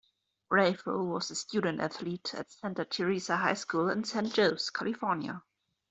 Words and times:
Bravo 0.49 1.03
was 1.03 1.29
a 1.29 1.35
student-athlete 1.35 2.33
at 2.33 2.49
Santa 2.51 2.85
Teresa 2.85 3.37
High 3.37 3.53
School 3.53 3.89
in 3.89 4.03
San 4.03 4.31
Jose, 4.31 4.71
California. 4.73 5.43